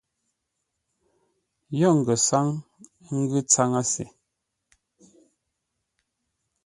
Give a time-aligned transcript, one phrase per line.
[1.79, 2.47] Yo ngəsáŋ
[3.07, 4.05] ə́ ngʉ̌ tsáŋə́ se.